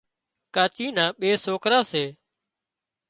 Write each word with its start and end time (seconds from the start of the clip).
ڪاچي 0.55 0.87
نا 0.95 1.05
ٻي 1.19 1.29
سوڪرا 1.43 1.79
سي 1.91 2.05